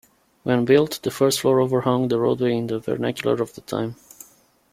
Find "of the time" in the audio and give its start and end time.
3.39-3.97